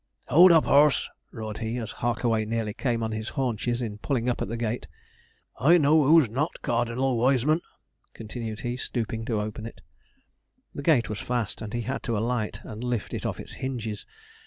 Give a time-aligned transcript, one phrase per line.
[0.29, 4.41] Hold up, horse!' roared he, as Harkaway nearly came on his haunches in pulling up
[4.41, 4.87] at the gate.
[5.59, 7.61] 'I know who's not Cardinal Wiseman,'
[8.15, 9.81] continued he, stooping to open it.
[10.73, 14.07] The gate was fast, and he had to alight and lift it off its hinges.